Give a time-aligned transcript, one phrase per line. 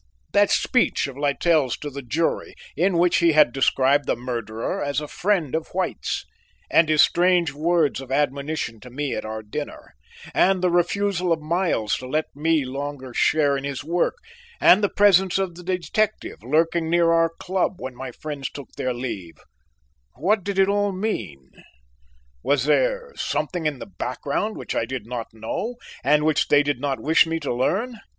[0.33, 4.99] That speech of Littell's to the jury in which he had described the murderer as
[4.99, 6.25] a friend of White's,
[6.71, 9.93] and his strange words of admonition to me at our dinner,
[10.33, 14.15] and the refusal of Miles to let me longer share in his work,
[14.59, 18.95] and the presence of the detective, lurking near our club when my friends took their
[18.95, 19.37] leave,
[20.15, 21.47] what did it all mean?
[22.43, 26.79] Was there something in the background which I did not know and which they did
[26.79, 27.99] not wish me to learn?